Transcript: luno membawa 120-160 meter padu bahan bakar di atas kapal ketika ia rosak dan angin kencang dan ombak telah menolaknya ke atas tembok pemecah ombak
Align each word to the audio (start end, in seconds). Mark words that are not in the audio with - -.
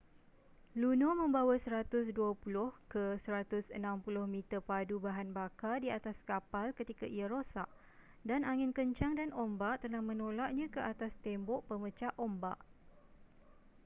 luno 0.81 1.09
membawa 1.21 1.55
120-160 1.65 4.33
meter 4.33 4.59
padu 4.69 4.95
bahan 5.05 5.29
bakar 5.39 5.75
di 5.83 5.89
atas 5.97 6.17
kapal 6.29 6.67
ketika 6.79 7.05
ia 7.15 7.25
rosak 7.33 7.69
dan 8.29 8.41
angin 8.51 8.71
kencang 8.77 9.13
dan 9.19 9.29
ombak 9.43 9.73
telah 9.85 10.01
menolaknya 10.09 10.65
ke 10.73 10.79
atas 10.91 11.13
tembok 11.25 11.59
pemecah 11.69 12.11
ombak 12.25 12.57